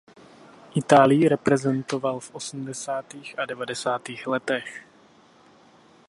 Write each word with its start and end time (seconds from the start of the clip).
Itálii 0.75 1.27
reprezentoval 1.27 2.19
v 2.19 2.31
osmdesátých 2.35 3.39
a 3.39 3.45
devadesátých 3.45 4.27
letech. 4.27 4.83